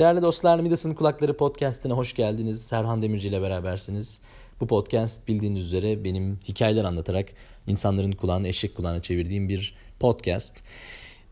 Değerli 0.00 0.22
dostlar 0.22 0.60
Midas'ın 0.60 0.94
Kulakları 0.94 1.36
Podcast'ine 1.36 1.92
hoş 1.92 2.14
geldiniz. 2.14 2.66
Serhan 2.66 3.02
Demirci 3.02 3.28
ile 3.28 3.42
berabersiniz. 3.42 4.20
Bu 4.60 4.66
podcast 4.66 5.28
bildiğiniz 5.28 5.66
üzere 5.66 6.04
benim 6.04 6.38
hikayeler 6.48 6.84
anlatarak 6.84 7.28
insanların 7.66 8.12
kulağını 8.12 8.48
eşek 8.48 8.74
kulağına 8.76 9.02
çevirdiğim 9.02 9.48
bir 9.48 9.74
podcast. 9.98 10.62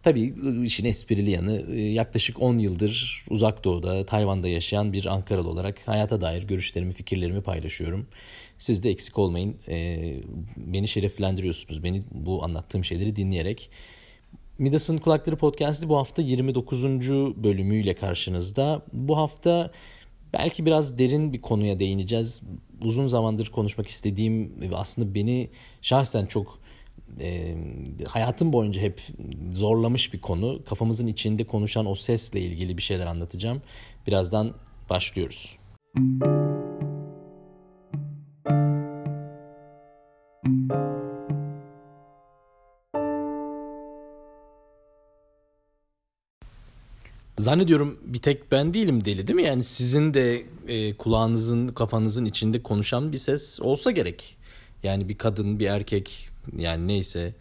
Tabii 0.03 0.35
işin 0.65 0.85
esprili 0.85 1.31
yanı 1.31 1.65
e, 1.73 1.81
yaklaşık 1.81 2.43
10 2.43 2.59
yıldır 2.59 3.25
uzak 3.31 3.65
doğuda, 3.65 4.07
Tayvan'da 4.07 4.49
yaşayan 4.49 4.93
bir 4.93 5.07
Ankaralı 5.07 5.49
olarak 5.49 5.89
hayata 5.89 6.21
dair 6.21 6.43
görüşlerimi, 6.43 6.93
fikirlerimi 6.93 7.43
paylaşıyorum. 7.43 8.07
Siz 8.59 8.83
de 8.83 8.91
eksik 8.91 9.19
olmayın. 9.19 9.57
E, 9.69 9.99
beni 10.57 10.89
şereflendiriyorsunuz. 10.89 11.85
Beni 11.85 12.03
bu 12.11 12.45
anlattığım 12.45 12.85
şeyleri 12.85 13.17
dinleyerek. 13.17 13.71
Midas'ın 14.59 14.99
Kulakları 14.99 15.37
Podcast'ı 15.37 15.89
bu 15.89 15.97
hafta 15.97 16.23
29. 16.23 16.85
bölümüyle 17.45 17.95
karşınızda. 17.95 18.83
Bu 18.93 19.17
hafta 19.17 19.71
belki 20.33 20.67
biraz 20.67 20.99
derin 20.99 21.33
bir 21.33 21.41
konuya 21.41 21.81
değineceğiz. 21.81 22.43
Uzun 22.85 23.07
zamandır 23.07 23.47
konuşmak 23.47 23.89
istediğim 23.89 24.61
ve 24.61 24.77
aslında 24.77 25.15
beni 25.15 25.51
şahsen 25.83 26.27
çok 26.27 26.59
e, 27.21 27.55
hayatım 28.07 28.53
boyunca 28.53 28.81
hep 28.81 29.03
zorlamış 29.53 30.13
bir 30.13 30.21
konu. 30.21 30.65
Kafamızın 30.65 31.07
içinde 31.07 31.45
konuşan 31.45 31.87
o 31.87 31.95
sesle 31.95 32.41
ilgili 32.41 32.77
bir 32.77 32.83
şeyler 32.83 33.07
anlatacağım. 33.07 33.63
Birazdan 34.07 34.55
başlıyoruz. 34.91 35.57
Zannediyorum 47.39 47.99
bir 48.05 48.19
tek 48.19 48.53
ben 48.53 48.75
değilim 48.75 49.05
deli 49.05 49.27
değil 49.29 49.37
mi? 49.37 49.43
Yani 49.43 49.65
sizin 49.65 50.15
de 50.15 50.43
e, 50.69 50.95
kulağınızın, 50.95 51.69
kafanızın 51.69 52.25
içinde 52.25 52.63
konuşan 52.63 53.13
bir 53.13 53.19
ses 53.19 53.61
olsa 53.61 53.91
gerek. 53.91 54.37
Yani 54.83 55.09
bir 55.09 55.19
kadın, 55.19 55.59
bir 55.59 55.67
erkek 55.67 56.29
yani 56.57 56.87
neyse. 56.87 57.35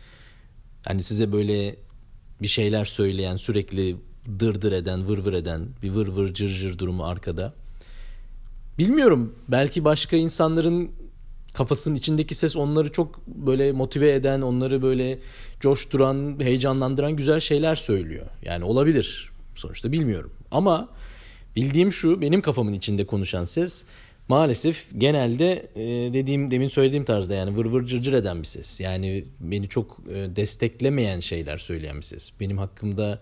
Hani 0.86 1.04
size 1.04 1.32
böyle 1.32 1.76
bir 2.42 2.48
şeyler 2.48 2.86
söyleyen, 2.86 3.36
sürekli 3.36 3.96
dırdır 4.40 4.72
eden, 4.72 5.10
vır 5.10 5.18
vır 5.18 5.34
eden, 5.34 5.68
bir 5.84 5.92
vır 5.92 6.08
vır 6.08 6.34
cır 6.34 6.50
cır 6.50 6.78
durumu 6.78 7.06
arkada. 7.06 7.54
Bilmiyorum 8.78 9.36
belki 9.48 9.86
başka 9.86 10.18
insanların 10.18 10.92
kafasının 11.54 11.96
içindeki 11.96 12.36
ses 12.36 12.56
onları 12.56 12.92
çok 12.92 13.28
böyle 13.28 13.72
motive 13.72 14.14
eden, 14.14 14.42
onları 14.42 14.82
böyle 14.82 15.20
coşturan, 15.60 16.40
heyecanlandıran 16.40 17.16
güzel 17.16 17.40
şeyler 17.40 17.76
söylüyor. 17.76 18.26
Yani 18.44 18.64
olabilir 18.64 19.37
sonuçta 19.60 19.92
bilmiyorum. 19.92 20.34
Ama 20.52 20.90
bildiğim 21.56 21.92
şu 21.92 22.22
benim 22.22 22.42
kafamın 22.42 22.74
içinde 22.74 23.06
konuşan 23.06 23.46
ses 23.46 23.86
maalesef 24.28 24.88
genelde 24.98 25.72
e, 25.76 26.14
dediğim 26.14 26.52
demin 26.52 26.68
söylediğim 26.68 27.06
tarzda 27.06 27.34
yani 27.34 27.58
vır 27.58 27.66
vır 27.66 27.86
cır 27.86 28.02
cır 28.02 28.14
eden 28.14 28.40
bir 28.40 28.48
ses. 28.48 28.80
Yani 28.80 29.26
beni 29.40 29.70
çok 29.70 30.00
e, 30.10 30.36
desteklemeyen 30.36 31.20
şeyler 31.20 31.58
söyleyen 31.58 31.98
bir 31.98 32.02
ses. 32.02 32.34
Benim 32.40 32.58
hakkımda 32.58 33.20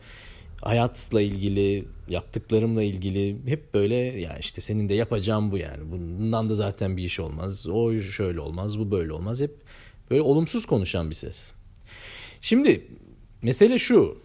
hayatla 0.61 1.22
ilgili, 1.22 1.86
yaptıklarımla 2.09 2.83
ilgili 2.83 3.38
hep 3.45 3.73
böyle 3.73 3.95
ya 3.95 4.38
işte 4.38 4.61
senin 4.61 4.89
de 4.89 4.94
yapacağım 4.94 5.52
bu 5.52 5.58
yani. 5.58 5.91
Bundan 5.91 6.50
da 6.50 6.56
zaten 6.56 6.97
bir 6.97 7.03
iş 7.03 7.19
olmaz. 7.19 7.67
O 7.67 8.00
şöyle 8.00 8.39
olmaz, 8.39 8.80
bu 8.80 8.91
böyle 8.91 9.13
olmaz. 9.13 9.41
Hep 9.41 9.56
böyle 10.11 10.22
olumsuz 10.22 10.66
konuşan 10.66 11.09
bir 11.09 11.16
ses. 11.16 11.52
Şimdi 12.41 12.88
mesele 13.41 13.78
şu. 13.78 14.25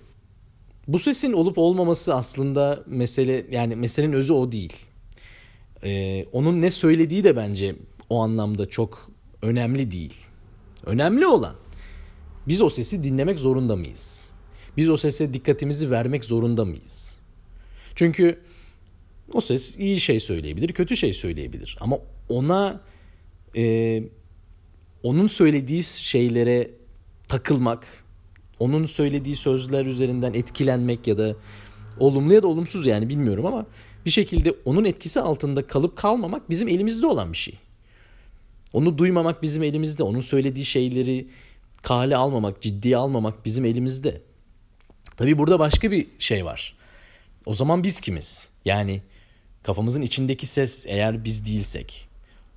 Bu 0.89 0.99
sesin 0.99 1.33
olup 1.33 1.59
olmaması 1.59 2.15
aslında 2.15 2.85
mesele 2.87 3.47
yani 3.51 3.77
meselenin 3.77 4.13
özü 4.13 4.33
o 4.33 4.53
değil. 4.53 4.77
Ee, 5.85 6.27
onun 6.33 6.63
ne 6.63 6.71
söylediği 6.71 7.25
de 7.25 7.37
bence 7.37 7.77
o 8.11 8.23
anlamda 8.23 8.67
çok 8.67 9.11
önemli 9.43 9.91
değil. 9.91 10.15
Önemli 10.87 11.27
olan 11.27 11.55
biz 12.49 12.61
o 12.61 12.69
sesi 12.69 13.05
dinlemek 13.05 13.41
zorunda 13.41 13.77
mıyız? 13.77 14.31
Biz 14.77 14.91
o 14.91 14.97
sese 14.97 15.35
dikkatimizi 15.35 15.91
vermek 15.91 16.25
zorunda 16.25 16.65
mıyız? 16.65 17.19
Çünkü 17.95 18.41
o 19.33 19.41
ses 19.41 19.79
iyi 19.79 20.01
şey 20.01 20.21
söyleyebilir, 20.21 20.73
kötü 20.73 20.97
şey 20.97 21.13
söyleyebilir. 21.13 21.77
Ama 21.81 21.99
ona 22.29 22.81
e, 23.57 24.03
onun 25.03 25.27
söylediği 25.27 25.83
şeylere 25.83 26.71
takılmak, 27.29 28.00
onun 28.61 28.87
söylediği 28.87 29.37
sözler 29.37 29.87
üzerinden 29.87 30.35
etkilenmek 30.35 31.07
ya 31.07 31.19
da 31.19 31.37
olumlu 31.99 32.35
ya 32.35 32.43
da 32.43 32.49
olumsuz 32.49 32.87
yani 32.87 33.09
bilmiyorum 33.09 33.47
ama 33.47 33.67
bir 34.07 34.11
şekilde 34.11 34.55
onun 34.65 34.85
etkisi 34.85 35.21
altında 35.21 35.67
kalıp 35.67 35.97
kalmamak 35.97 36.51
bizim 36.51 36.69
elimizde 36.69 37.07
olan 37.07 37.33
bir 37.33 37.37
şey. 37.37 37.55
Onu 38.73 38.99
duymamak 38.99 39.43
bizim 39.43 39.63
elimizde. 39.63 40.03
Onun 40.03 40.21
söylediği 40.21 40.65
şeyleri 40.65 41.29
kale 41.83 42.17
almamak, 42.17 42.63
ciddiye 42.63 42.97
almamak 42.97 43.45
bizim 43.45 43.65
elimizde. 43.65 44.23
Tabii 45.17 45.39
burada 45.39 45.59
başka 45.59 45.91
bir 45.91 46.07
şey 46.19 46.45
var. 46.45 46.77
O 47.47 47.55
zaman 47.55 47.83
biz 47.83 48.01
kimiz? 48.01 48.51
Yani 48.65 49.03
kafamızın 49.63 50.03
içindeki 50.03 50.47
ses 50.47 50.87
eğer 50.89 51.25
biz 51.25 51.47
değilsek 51.47 52.09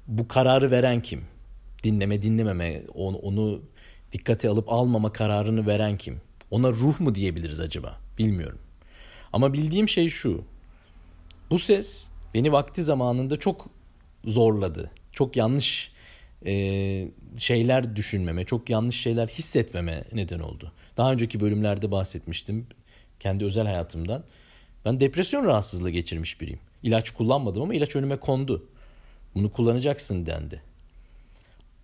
bu 0.07 0.27
kararı 0.27 0.71
veren 0.71 1.01
kim? 1.01 1.21
Dinleme 1.83 2.21
dinlememe 2.21 2.81
onu 2.93 3.61
dikkate 4.13 4.49
alıp 4.49 4.71
almama 4.71 5.13
kararını 5.13 5.67
veren 5.67 5.97
kim? 5.97 6.21
Ona 6.51 6.69
ruh 6.69 6.99
mu 6.99 7.15
diyebiliriz 7.15 7.59
acaba? 7.59 7.97
Bilmiyorum. 8.17 8.59
Ama 9.33 9.53
bildiğim 9.53 9.89
şey 9.89 10.09
şu. 10.09 10.43
Bu 11.49 11.59
ses 11.59 12.09
beni 12.33 12.51
vakti 12.51 12.83
zamanında 12.83 13.37
çok 13.37 13.69
zorladı. 14.25 14.91
Çok 15.11 15.37
yanlış 15.37 15.91
e, 16.45 17.07
şeyler 17.37 17.95
düşünmeme, 17.95 18.45
çok 18.45 18.69
yanlış 18.69 19.01
şeyler 19.01 19.27
hissetmeme 19.27 20.03
neden 20.13 20.39
oldu. 20.39 20.71
Daha 20.97 21.11
önceki 21.11 21.39
bölümlerde 21.39 21.91
bahsetmiştim 21.91 22.67
kendi 23.19 23.45
özel 23.45 23.65
hayatımdan. 23.65 24.23
Ben 24.85 24.99
depresyon 24.99 25.45
rahatsızlığı 25.45 25.89
geçirmiş 25.89 26.41
biriyim. 26.41 26.59
İlaç 26.83 27.09
kullanmadım 27.09 27.63
ama 27.63 27.75
ilaç 27.75 27.95
önüme 27.95 28.19
kondu. 28.19 28.65
Bunu 29.35 29.51
kullanacaksın 29.51 30.25
dendi. 30.25 30.61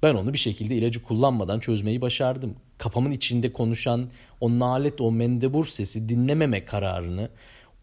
Ben 0.04 0.16
onu 0.16 0.34
bir 0.34 0.38
şekilde 0.38 0.76
ilacı 0.76 1.04
kullanmadan 1.04 1.60
çözmeyi 1.60 2.02
başardım. 2.02 2.56
Kafamın 2.78 3.12
içinde 3.12 3.54
konuşan 3.54 4.10
o 4.42 4.60
nalet, 4.60 5.02
o 5.02 5.12
mendebur 5.12 5.66
sesi 5.66 6.10
dinlememe 6.10 6.66
kararını, 6.66 7.30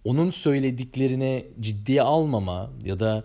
onun 0.04 0.30
söylediklerine 0.30 1.44
ciddiye 1.60 2.02
almama 2.02 2.70
ya 2.84 3.00
da 3.00 3.24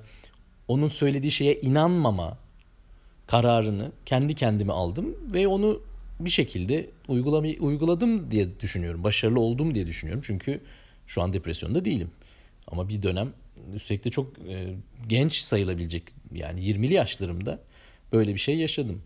onun 0.68 0.88
söylediği 0.88 1.31
şeye 1.31 1.62
inanmama 1.62 2.38
kararını 3.28 3.91
kendi 4.06 4.35
kendime 4.35 4.74
aldım 4.74 5.16
ve 5.34 5.47
onu 5.47 5.81
bir 6.19 6.29
şekilde 6.29 6.90
uygulamayı 7.08 7.59
uyguladım 7.59 8.31
diye 8.31 8.59
düşünüyorum. 8.59 9.03
Başarılı 9.03 9.40
oldum 9.40 9.75
diye 9.75 9.88
düşünüyorum. 9.88 10.23
Çünkü 10.25 10.62
şu 11.08 11.22
an 11.22 11.34
depresyonda 11.34 11.85
değilim. 11.85 12.12
Ama 12.68 12.90
bir 12.90 13.03
dönem 13.03 13.34
üstelik 13.73 14.03
de 14.06 14.09
çok 14.09 14.40
e, 14.50 14.75
genç 15.09 15.34
sayılabilecek 15.34 16.03
yani 16.34 16.62
20'li 16.62 16.94
yaşlarımda 16.94 17.59
böyle 18.11 18.33
bir 18.33 18.39
şey 18.39 18.57
yaşadım. 18.57 19.01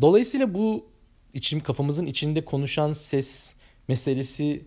Dolayısıyla 0.00 0.54
bu 0.54 0.86
içim 1.34 1.60
kafamızın 1.60 2.06
içinde 2.06 2.44
konuşan 2.44 2.92
ses 2.92 3.56
meselesi 3.88 4.64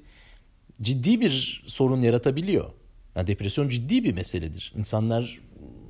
ciddi 0.81 1.22
bir 1.22 1.63
sorun 1.67 2.01
yaratabiliyor. 2.01 2.72
Yani 3.16 3.28
depresyon 3.28 3.69
ciddi 3.69 4.03
bir 4.03 4.13
meseledir. 4.13 4.73
İnsanlar 4.78 5.39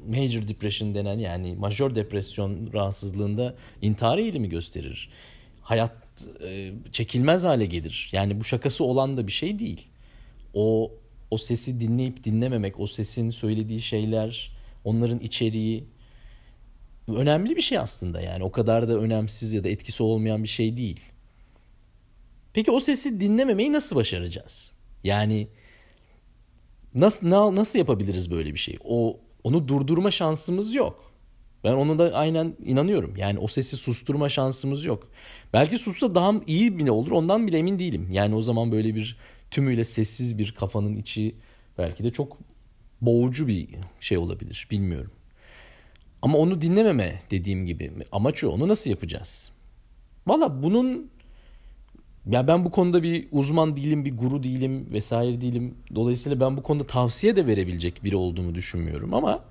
major 0.07 0.47
depression 0.47 0.95
denen 0.95 1.19
yani 1.19 1.55
majör 1.55 1.95
depresyon 1.95 2.73
rahatsızlığında 2.73 3.55
intihar 3.81 4.17
eğilimi 4.17 4.50
gösterir. 4.50 5.09
Hayat 5.61 6.27
e, 6.44 6.71
çekilmez 6.91 7.44
hale 7.44 7.65
gelir. 7.65 8.09
Yani 8.11 8.39
bu 8.39 8.44
şakası 8.44 8.83
olan 8.83 9.17
da 9.17 9.27
bir 9.27 9.31
şey 9.31 9.59
değil. 9.59 9.88
O 10.53 10.91
o 11.31 11.38
sesi 11.38 11.79
dinleyip 11.79 12.23
dinlememek, 12.23 12.79
o 12.79 12.88
sesin 12.88 13.30
söylediği 13.30 13.81
şeyler, 13.81 14.51
onların 14.83 15.19
içeriği 15.19 15.83
önemli 17.07 17.55
bir 17.55 17.61
şey 17.61 17.77
aslında 17.77 18.21
yani. 18.21 18.44
O 18.44 18.51
kadar 18.51 18.88
da 18.88 18.97
önemsiz 18.97 19.53
ya 19.53 19.63
da 19.63 19.69
etkisi 19.69 20.03
olmayan 20.03 20.44
bir 20.44 20.47
şey 20.47 20.77
değil. 20.77 21.00
Peki 22.53 22.71
o 22.71 22.79
sesi 22.79 23.19
dinlememeyi 23.19 23.73
nasıl 23.73 23.95
başaracağız? 23.95 24.73
Yani 25.03 25.47
nasıl 26.95 27.27
nasıl 27.29 27.79
yapabiliriz 27.79 28.31
böyle 28.31 28.53
bir 28.53 28.59
şey? 28.59 28.77
O 28.83 29.19
onu 29.44 29.67
durdurma 29.67 30.11
şansımız 30.11 30.75
yok. 30.75 31.13
Ben 31.63 31.73
onu 31.73 32.00
da 32.00 32.11
aynen 32.13 32.55
inanıyorum. 32.65 33.15
Yani 33.17 33.39
o 33.39 33.47
sesi 33.47 33.77
susturma 33.77 34.29
şansımız 34.29 34.85
yok. 34.85 35.07
Belki 35.53 35.77
sussa 35.77 36.15
daha 36.15 36.33
iyi 36.47 36.77
bir 36.77 36.85
ne 36.85 36.91
olur 36.91 37.11
ondan 37.11 37.47
bile 37.47 37.57
emin 37.57 37.79
değilim. 37.79 38.07
Yani 38.11 38.35
o 38.35 38.41
zaman 38.41 38.71
böyle 38.71 38.95
bir 38.95 39.17
tümüyle 39.51 39.83
sessiz 39.83 40.38
bir 40.38 40.51
kafanın 40.51 40.95
içi 40.95 41.35
belki 41.77 42.03
de 42.03 42.11
çok 42.11 42.38
boğucu 43.01 43.47
bir 43.47 43.67
şey 43.99 44.17
olabilir. 44.17 44.67
Bilmiyorum. 44.71 45.11
Ama 46.23 46.37
onu 46.37 46.61
dinlememe 46.61 47.19
dediğim 47.31 47.65
gibi 47.65 47.91
amaç 48.11 48.43
o. 48.43 48.49
Onu 48.49 48.67
nasıl 48.67 48.89
yapacağız? 48.89 49.51
Valla 50.27 50.63
bunun 50.63 51.11
Ya 52.29 52.47
ben 52.47 52.65
bu 52.65 52.71
konuda 52.71 53.03
bir 53.03 53.27
uzman 53.31 53.77
değilim, 53.77 54.05
bir 54.05 54.17
guru 54.17 54.43
değilim 54.43 54.87
vesaire 54.91 55.41
değilim. 55.41 55.75
Dolayısıyla 55.95 56.39
ben 56.39 56.57
bu 56.57 56.63
konuda 56.63 56.87
tavsiye 56.87 57.35
de 57.35 57.47
verebilecek 57.47 58.03
biri 58.03 58.15
olduğumu 58.15 58.55
düşünmüyorum 58.55 59.13
ama 59.13 59.43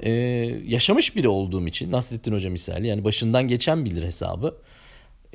e, 0.00 0.10
yaşamış 0.66 1.16
biri 1.16 1.28
olduğum 1.28 1.66
için 1.66 1.92
Nasrettin 1.92 2.32
Hoca 2.32 2.50
misali 2.50 2.86
yani 2.86 3.04
başından 3.04 3.48
geçen 3.48 3.84
bilir 3.84 4.02
hesabı. 4.02 4.56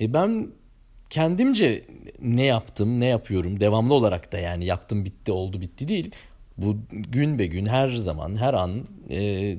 E, 0.02 0.14
ben 0.14 0.48
kendimce 1.10 1.86
ne 2.22 2.44
yaptım, 2.44 3.00
ne 3.00 3.06
yapıyorum 3.06 3.60
devamlı 3.60 3.94
olarak 3.94 4.32
da 4.32 4.40
yani 4.40 4.66
yaptım 4.66 5.06
bitti 5.06 5.32
oldu 5.32 5.62
bitti 5.62 5.88
değil. 5.88 6.12
Bu 6.62 6.78
gün 6.92 7.40
be 7.40 7.46
gün 7.46 7.66
her 7.66 7.88
zaman 7.88 8.36
her 8.36 8.54
an 8.54 8.86
e, 9.10 9.58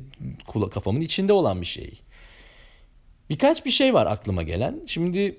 kafamın 0.70 1.00
içinde 1.00 1.32
olan 1.32 1.60
bir 1.60 1.66
şey. 1.66 2.00
Birkaç 3.30 3.64
bir 3.64 3.70
şey 3.70 3.94
var 3.94 4.06
aklıma 4.06 4.42
gelen. 4.42 4.80
Şimdi 4.86 5.36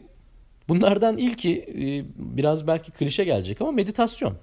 bunlardan 0.67 1.17
ilki 1.17 1.57
e, 1.59 2.05
biraz 2.17 2.67
belki 2.67 2.91
klişe 2.91 3.23
gelecek 3.23 3.61
ama 3.61 3.71
meditasyon. 3.71 4.35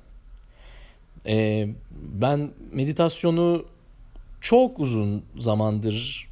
E, 1.27 1.69
ben 1.91 2.51
meditasyonu 2.73 3.67
çok 4.41 4.81
uzun 4.81 5.25
zamandır 5.39 6.31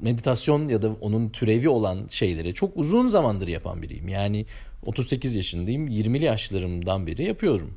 meditasyon 0.00 0.68
ya 0.68 0.82
da 0.82 0.90
onun 1.00 1.28
türevi 1.28 1.68
olan 1.68 2.06
şeyleri 2.10 2.54
çok 2.54 2.76
uzun 2.76 3.08
zamandır 3.08 3.48
yapan 3.48 3.82
biriyim. 3.82 4.08
Yani 4.08 4.46
38 4.86 5.36
yaşındayım. 5.36 5.88
20'li 5.88 6.24
yaşlarımdan 6.24 7.06
beri 7.06 7.24
yapıyorum. 7.24 7.76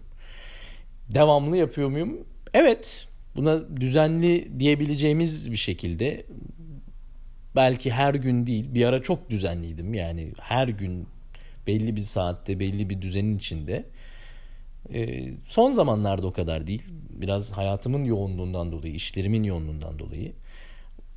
Devamlı 1.09 1.57
yapıyor 1.57 1.89
muyum? 1.89 2.27
Evet. 2.53 3.07
Buna 3.35 3.77
düzenli 3.77 4.59
diyebileceğimiz 4.59 5.51
bir 5.51 5.57
şekilde 5.57 6.25
belki 7.55 7.91
her 7.91 8.13
gün 8.13 8.45
değil 8.45 8.73
bir 8.73 8.85
ara 8.85 9.01
çok 9.01 9.29
düzenliydim. 9.29 9.93
Yani 9.93 10.31
her 10.39 10.67
gün 10.67 11.07
belli 11.67 11.95
bir 11.95 12.03
saatte 12.03 12.59
belli 12.59 12.89
bir 12.89 13.01
düzenin 13.01 13.37
içinde. 13.37 13.85
Ee, 14.93 15.33
son 15.45 15.71
zamanlarda 15.71 16.27
o 16.27 16.33
kadar 16.33 16.67
değil. 16.67 16.83
Biraz 17.09 17.51
hayatımın 17.51 18.03
yoğunluğundan 18.03 18.71
dolayı, 18.71 18.93
işlerimin 18.93 19.43
yoğunluğundan 19.43 19.99
dolayı. 19.99 20.33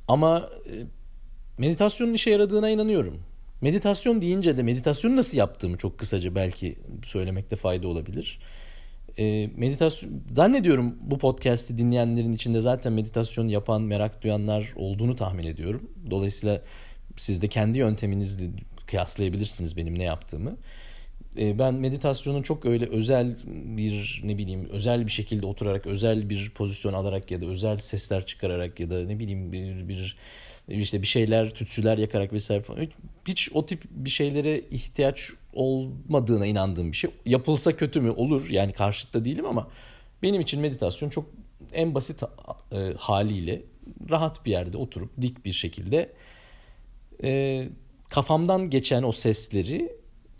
Ama 0.07 0.49
e, 0.65 0.73
meditasyonun 1.57 2.13
işe 2.13 2.29
yaradığına 2.29 2.69
inanıyorum. 2.69 3.21
Meditasyon 3.61 4.21
deyince 4.21 4.57
de 4.57 4.63
meditasyonu 4.63 5.15
nasıl 5.15 5.37
yaptığımı 5.37 5.77
çok 5.77 5.97
kısaca 5.97 6.35
belki 6.35 6.75
söylemekte 7.03 7.55
fayda 7.55 7.87
olabilir. 7.87 8.39
E, 9.19 9.49
meditasyon 9.55 10.23
zannediyorum 10.35 10.95
bu 11.01 11.17
podcast'i 11.17 11.77
dinleyenlerin 11.77 12.33
içinde 12.33 12.59
zaten 12.59 12.93
meditasyon 12.93 13.47
yapan, 13.47 13.81
merak 13.81 14.23
duyanlar 14.23 14.73
olduğunu 14.75 15.15
tahmin 15.15 15.43
ediyorum. 15.43 15.91
Dolayısıyla 16.11 16.61
siz 17.17 17.41
de 17.41 17.47
kendi 17.47 17.77
yönteminizle 17.77 18.49
kıyaslayabilirsiniz 18.87 19.77
benim 19.77 19.99
ne 19.99 20.03
yaptığımı. 20.03 20.57
E, 21.37 21.59
ben 21.59 21.73
meditasyonun 21.73 22.41
çok 22.41 22.65
öyle 22.65 22.89
özel 22.89 23.37
bir 23.77 24.21
ne 24.23 24.37
bileyim 24.37 24.69
özel 24.71 25.05
bir 25.05 25.11
şekilde 25.11 25.45
oturarak 25.45 25.87
özel 25.87 26.29
bir 26.29 26.49
pozisyon 26.49 26.93
alarak 26.93 27.31
ya 27.31 27.41
da 27.41 27.45
özel 27.45 27.77
sesler 27.77 28.25
çıkararak 28.25 28.79
ya 28.79 28.89
da 28.89 29.05
ne 29.05 29.19
bileyim 29.19 29.51
bir, 29.51 29.87
bir 29.87 30.17
işte 30.67 31.01
bir 31.01 31.07
şeyler 31.07 31.49
tütsüler 31.49 31.97
yakarak 31.97 32.33
vesaire 32.33 32.61
falan 32.61 32.87
hiç 33.27 33.49
o 33.53 33.65
tip 33.65 33.83
bir 33.91 34.09
şeylere 34.09 34.59
ihtiyaç 34.59 35.31
olmadığına 35.53 36.45
inandığım 36.45 36.91
bir 36.91 36.97
şey. 36.97 37.11
Yapılsa 37.25 37.77
kötü 37.77 38.01
mü? 38.01 38.09
Olur. 38.09 38.49
Yani 38.49 38.73
karşıtta 38.73 39.25
değilim 39.25 39.45
ama 39.45 39.67
benim 40.23 40.41
için 40.41 40.61
meditasyon 40.61 41.09
çok 41.09 41.25
en 41.73 41.95
basit 41.95 42.23
e, 42.71 42.93
haliyle 42.97 43.61
rahat 44.09 44.45
bir 44.45 44.51
yerde 44.51 44.77
oturup 44.77 45.21
dik 45.21 45.45
bir 45.45 45.53
şekilde 45.53 46.13
e, 47.23 47.69
kafamdan 48.09 48.69
geçen 48.69 49.03
o 49.03 49.11
sesleri 49.11 49.91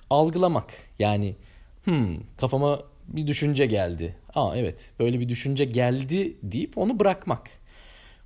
algılamak. 0.10 0.74
Yani 1.00 1.36
hmm, 1.84 2.18
kafama 2.38 2.84
bir 3.08 3.28
düşünce 3.28 3.66
geldi. 3.66 4.16
Aa 4.36 4.58
evet 4.58 4.92
böyle 5.00 5.20
bir 5.20 5.30
düşünce 5.30 5.66
geldi 5.66 6.38
deyip 6.44 6.78
onu 6.78 7.00
bırakmak. 7.00 7.50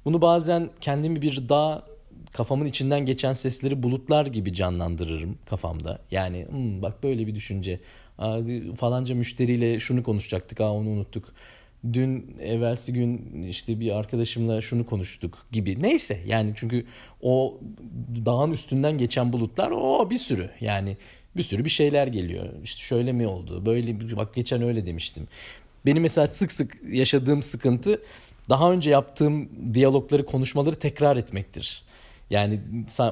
Bunu 0.06 0.22
bazen 0.22 0.70
kendimi 0.82 1.22
bir 1.22 1.50
dağ 1.50 1.86
kafamın 2.34 2.66
içinden 2.66 3.06
geçen 3.06 3.34
sesleri 3.34 3.84
bulutlar 3.84 4.26
gibi 4.26 4.54
canlandırırım 4.54 5.38
kafamda. 5.46 6.00
Yani 6.12 6.46
hmm, 6.50 6.82
bak 6.82 7.04
böyle 7.04 7.28
bir 7.28 7.36
düşünce. 7.36 7.80
Aa, 8.18 8.40
falanca 8.78 9.16
müşteriyle 9.16 9.80
şunu 9.80 10.04
konuşacaktık. 10.04 10.62
Aa 10.62 10.72
onu 10.72 10.90
unuttuk. 10.90 11.34
Dün 11.94 12.38
evvelsi 12.42 12.94
gün 12.94 13.44
işte 13.50 13.80
bir 13.80 13.92
arkadaşımla 13.92 14.62
şunu 14.62 14.86
konuştuk 14.86 15.46
gibi. 15.52 15.82
Neyse 15.84 16.20
yani 16.28 16.54
çünkü 16.56 16.86
o 17.22 17.60
dağın 18.26 18.52
üstünden 18.52 18.98
geçen 18.98 19.34
bulutlar 19.34 19.72
o 19.72 20.10
bir 20.10 20.18
sürü. 20.18 20.50
Yani 20.62 20.98
bir 21.38 21.44
sürü 21.44 21.66
bir 21.66 21.70
şeyler 21.70 22.08
geliyor. 22.08 22.50
İşte 22.64 22.82
şöyle 22.82 23.12
mi 23.12 23.28
oldu? 23.28 23.66
Böyle 23.66 24.18
bak 24.18 24.36
geçen 24.36 24.62
öyle 24.62 24.86
demiştim. 24.86 25.28
Benim 25.86 26.04
mesela 26.04 26.28
sık 26.28 26.52
sık 26.52 26.78
yaşadığım 26.90 27.44
sıkıntı 27.44 28.02
daha 28.50 28.72
önce 28.72 28.90
yaptığım 28.90 29.50
diyalogları, 29.74 30.26
konuşmaları 30.26 30.76
tekrar 30.76 31.18
etmektir. 31.18 31.85
Yani 32.30 32.62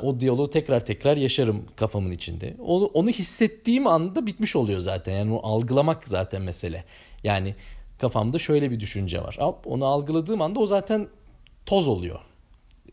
o 0.04 0.19
diyaloğu 0.19 0.50
tekrar 0.50 0.86
tekrar 0.86 1.18
yaşarım 1.18 1.65
kafamın 1.75 2.12
içinde. 2.12 2.56
Onu, 2.60 2.86
onu 2.86 3.10
hissettiğim 3.10 3.88
anda 3.88 4.25
bitmiş 4.25 4.56
oluyor 4.56 4.80
zaten. 4.80 5.13
Yani 5.13 5.31
onu 5.33 5.45
algılamak 5.45 6.07
zaten 6.07 6.42
mesele. 6.42 6.83
Yani 7.24 7.56
kafamda 8.00 8.39
şöyle 8.39 8.71
bir 8.71 8.80
düşünce 8.80 9.21
var. 9.21 9.38
Onu 9.65 9.86
algıladığım 9.86 10.42
anda 10.42 10.60
o 10.60 10.65
zaten 10.65 11.07
toz 11.65 11.88
oluyor. 11.88 12.19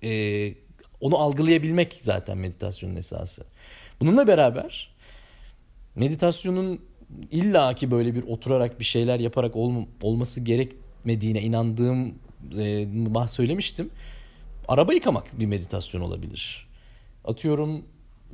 Ee, 0.04 0.54
onu 1.00 1.18
algılayabilmek 1.18 1.98
zaten 2.02 2.38
meditasyonun 2.38 2.96
esası. 2.96 3.44
Bununla 4.00 4.26
beraber 4.26 4.90
meditasyonun 5.94 6.80
illaki 7.30 7.90
böyle 7.90 8.14
bir 8.14 8.22
oturarak 8.22 8.80
bir 8.80 8.84
şeyler 8.84 9.20
yaparak 9.20 9.56
ol, 9.56 9.72
olması 10.02 10.40
gerekmediğine 10.40 11.40
inandığım 11.42 12.14
e, 12.58 13.26
söylemiştim. 13.28 13.90
Araba 14.68 14.94
yıkamak 14.94 15.40
bir 15.40 15.46
meditasyon 15.46 16.00
olabilir. 16.00 16.68
Atıyorum 17.24 17.84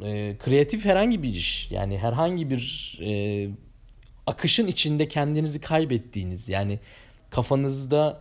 e, 0.02 0.36
kreatif 0.38 0.84
herhangi 0.84 1.22
bir 1.22 1.28
iş 1.28 1.70
yani 1.70 1.98
herhangi 1.98 2.50
bir 2.50 2.98
e, 3.02 3.48
akışın 4.26 4.66
içinde 4.66 5.08
kendinizi 5.08 5.60
kaybettiğiniz 5.60 6.48
yani 6.48 6.78
kafanızda 7.30 8.20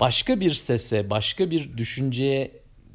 başka 0.00 0.40
bir 0.40 0.54
sese, 0.54 1.10
başka 1.10 1.50
bir 1.50 1.76
düşünceye 1.76 2.52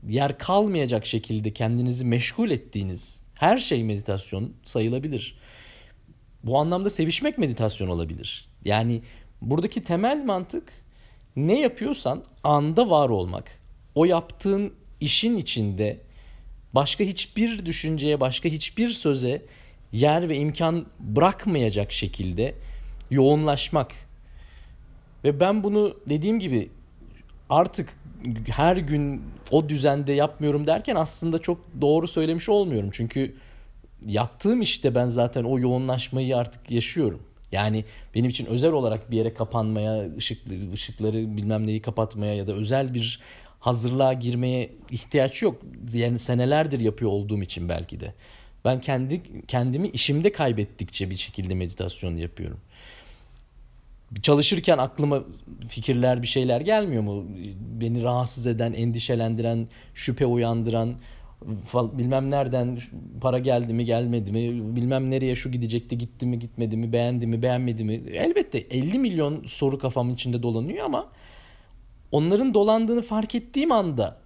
yer 0.08 0.38
kalmayacak 0.38 1.06
şekilde 1.06 1.54
kendinizi 1.54 2.06
meşgul 2.06 2.52
ettiğiniz 2.52 3.24
her 3.34 3.58
şey 3.58 3.84
meditasyon 3.84 4.54
sayılabilir. 4.66 5.38
Bu 6.44 6.60
anlamda 6.60 6.90
sevişmek 6.90 7.38
meditasyon 7.38 7.88
olabilir. 7.88 8.50
Yani 8.66 9.02
buradaki 9.42 9.84
temel 9.84 10.24
mantık 10.26 10.74
ne 11.36 11.60
yapıyorsan 11.60 12.24
anda 12.44 12.90
var 12.90 13.10
olmak 13.10 13.63
o 13.96 14.06
yaptığın 14.06 14.74
işin 15.00 15.38
içinde 15.38 16.00
başka 16.74 17.04
hiçbir 17.04 17.66
düşünceye, 17.66 18.20
başka 18.20 18.50
hiçbir 18.50 18.90
söze 18.90 19.42
yer 19.92 20.30
ve 20.30 20.38
imkan 20.38 20.86
bırakmayacak 21.00 21.92
şekilde 21.92 22.56
yoğunlaşmak. 23.12 23.92
Ve 25.24 25.40
ben 25.40 25.64
bunu 25.64 25.98
dediğim 26.10 26.40
gibi 26.40 26.70
artık 27.50 27.90
her 28.48 28.78
gün 28.78 29.22
o 29.52 29.70
düzende 29.70 30.14
yapmıyorum 30.14 30.68
derken 30.68 30.96
aslında 30.96 31.40
çok 31.40 31.82
doğru 31.82 32.08
söylemiş 32.08 32.50
olmuyorum. 32.50 32.90
Çünkü 32.94 33.36
yaptığım 34.06 34.62
işte 34.62 34.96
ben 34.96 35.08
zaten 35.08 35.44
o 35.44 35.60
yoğunlaşmayı 35.60 36.38
artık 36.38 36.72
yaşıyorum. 36.72 37.22
Yani 37.52 37.86
benim 38.16 38.30
için 38.30 38.46
özel 38.46 38.72
olarak 38.72 39.12
bir 39.12 39.18
yere 39.18 39.34
kapanmaya, 39.34 40.16
ışık, 40.18 40.42
ışıkları 40.74 41.38
bilmem 41.38 41.68
neyi 41.68 41.82
kapatmaya 41.82 42.36
ya 42.36 42.48
da 42.48 42.54
özel 42.54 42.94
bir 42.94 43.20
hazırlığa 43.64 44.14
girmeye 44.14 44.70
ihtiyaç 44.92 45.42
yok. 45.42 45.62
Yani 45.94 46.20
senelerdir 46.20 46.80
yapıyor 46.80 47.12
olduğum 47.12 47.42
için 47.42 47.70
belki 47.70 48.00
de. 48.00 48.14
Ben 48.66 48.82
kendi 48.82 49.22
kendimi 49.48 49.88
işimde 49.88 50.32
kaybettikçe 50.32 51.10
bir 51.10 51.16
şekilde 51.16 51.56
meditasyon 51.56 52.18
yapıyorum. 52.18 52.60
Çalışırken 54.22 54.78
aklıma 54.78 55.24
fikirler 55.68 56.22
bir 56.22 56.28
şeyler 56.28 56.62
gelmiyor 56.62 57.04
mu? 57.04 57.26
Beni 57.82 58.04
rahatsız 58.04 58.48
eden, 58.48 58.74
endişelendiren, 58.74 59.68
şüphe 59.94 60.26
uyandıran, 60.26 60.96
bilmem 61.74 62.32
nereden 62.32 62.80
para 63.22 63.40
geldi 63.40 63.74
mi 63.74 63.86
gelmedi 63.86 64.32
mi 64.32 64.76
bilmem 64.76 65.12
nereye 65.12 65.36
şu 65.36 65.52
gidecekti 65.52 65.98
gitti 65.98 66.26
mi 66.26 66.40
gitmedi 66.40 66.78
mi 66.78 66.94
beğendi 66.94 67.28
mi 67.28 67.42
beğenmedi 67.42 67.84
mi 67.84 67.94
elbette 68.14 68.58
50 68.58 69.00
milyon 69.00 69.44
soru 69.46 69.78
kafamın 69.78 70.14
içinde 70.14 70.44
dolanıyor 70.44 70.86
ama 70.86 71.10
onların 72.14 72.54
dolandığını 72.54 73.02
fark 73.02 73.36
ettiğim 73.36 73.72
anda 73.72 74.18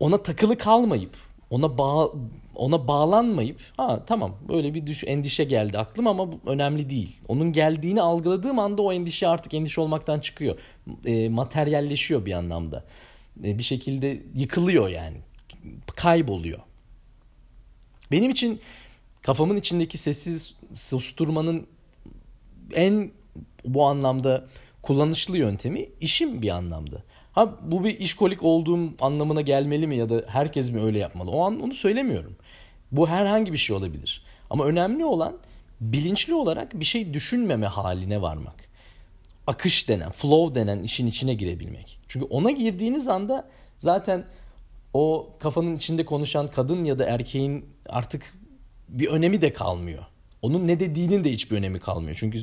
ona 0.00 0.22
takılı 0.22 0.58
kalmayıp 0.58 1.16
ona 1.50 1.78
bağ, 1.78 2.10
ona 2.54 2.88
bağlanmayıp 2.88 3.60
ha 3.76 4.04
tamam 4.06 4.36
böyle 4.48 4.74
bir 4.74 4.86
düş 4.86 5.04
endişe 5.06 5.44
geldi 5.44 5.78
aklım 5.78 6.06
ama 6.06 6.32
bu 6.32 6.40
önemli 6.46 6.90
değil. 6.90 7.16
Onun 7.28 7.52
geldiğini 7.52 8.02
algıladığım 8.02 8.58
anda 8.58 8.82
o 8.82 8.92
endişe 8.92 9.28
artık 9.28 9.54
endişe 9.54 9.80
olmaktan 9.80 10.20
çıkıyor. 10.20 10.58
E, 11.04 11.28
materyalleşiyor 11.28 12.26
bir 12.26 12.32
anlamda. 12.32 12.84
E, 13.44 13.58
bir 13.58 13.62
şekilde 13.62 14.22
yıkılıyor 14.34 14.88
yani. 14.88 15.16
Kayboluyor. 15.96 16.58
Benim 18.12 18.30
için 18.30 18.60
kafamın 19.22 19.56
içindeki 19.56 19.98
sessiz 19.98 20.54
susturmanın 20.74 21.66
en 22.74 23.10
bu 23.64 23.86
anlamda 23.86 24.46
kullanışlı 24.84 25.38
yöntemi 25.38 25.88
işim 26.00 26.42
bir 26.42 26.48
anlamda. 26.48 27.02
Ha 27.32 27.54
bu 27.62 27.84
bir 27.84 27.98
işkolik 27.98 28.42
olduğum 28.42 28.90
anlamına 29.00 29.40
gelmeli 29.40 29.86
mi 29.86 29.96
ya 29.96 30.08
da 30.08 30.24
herkes 30.26 30.70
mi 30.70 30.82
öyle 30.82 30.98
yapmalı? 30.98 31.30
O 31.30 31.44
an 31.44 31.60
onu 31.60 31.72
söylemiyorum. 31.72 32.36
Bu 32.92 33.08
herhangi 33.08 33.52
bir 33.52 33.58
şey 33.58 33.76
olabilir. 33.76 34.24
Ama 34.50 34.64
önemli 34.64 35.04
olan 35.04 35.36
bilinçli 35.80 36.34
olarak 36.34 36.80
bir 36.80 36.84
şey 36.84 37.14
düşünmeme 37.14 37.66
haline 37.66 38.22
varmak. 38.22 38.68
Akış 39.46 39.88
denen, 39.88 40.10
flow 40.10 40.60
denen 40.60 40.82
işin 40.82 41.06
içine 41.06 41.34
girebilmek. 41.34 41.98
Çünkü 42.08 42.26
ona 42.26 42.50
girdiğiniz 42.50 43.08
anda 43.08 43.48
zaten 43.78 44.24
o 44.94 45.30
kafanın 45.38 45.76
içinde 45.76 46.04
konuşan 46.04 46.48
kadın 46.48 46.84
ya 46.84 46.98
da 46.98 47.04
erkeğin 47.04 47.64
artık 47.88 48.34
bir 48.88 49.08
önemi 49.08 49.40
de 49.40 49.52
kalmıyor. 49.52 50.04
Onun 50.42 50.66
ne 50.66 50.80
dediğinin 50.80 51.24
de 51.24 51.32
hiçbir 51.32 51.56
önemi 51.56 51.80
kalmıyor. 51.80 52.16
Çünkü 52.20 52.38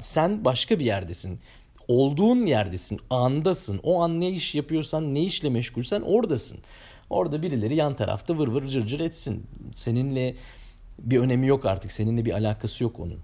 sen 0.00 0.44
başka 0.44 0.78
bir 0.78 0.84
yerdesin. 0.84 1.40
Olduğun 1.88 2.46
yerdesin, 2.46 3.00
andasın. 3.10 3.80
O 3.82 4.02
an 4.02 4.20
ne 4.20 4.30
iş 4.30 4.54
yapıyorsan, 4.54 5.14
ne 5.14 5.20
işle 5.22 5.50
meşgulsen 5.50 6.00
oradasın. 6.00 6.58
Orada 7.10 7.42
birileri 7.42 7.74
yan 7.76 7.94
tarafta 7.94 8.38
vır 8.38 8.48
vır 8.48 8.68
cır 8.68 8.86
cır 8.86 9.00
etsin. 9.00 9.46
Seninle 9.74 10.34
bir 10.98 11.18
önemi 11.18 11.46
yok 11.46 11.66
artık. 11.66 11.92
Seninle 11.92 12.24
bir 12.24 12.32
alakası 12.32 12.84
yok 12.84 13.00
onun. 13.00 13.18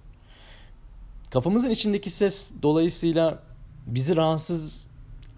Kafamızın 1.30 1.70
içindeki 1.70 2.10
ses 2.10 2.52
dolayısıyla 2.62 3.42
bizi 3.86 4.16
rahatsız 4.16 4.90